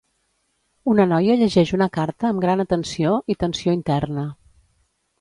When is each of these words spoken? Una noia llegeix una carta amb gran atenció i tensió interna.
Una 0.93 1.05
noia 1.11 1.35
llegeix 1.43 1.75
una 1.79 1.89
carta 1.99 2.31
amb 2.31 2.43
gran 2.47 2.65
atenció 2.67 3.15
i 3.35 3.39
tensió 3.47 3.81
interna. 3.81 4.29